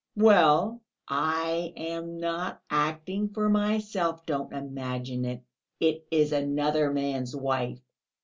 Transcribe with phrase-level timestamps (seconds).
[0.15, 5.43] Well?" "I am not acting for myself; don't imagine it;
[5.79, 7.81] it is another man's wife!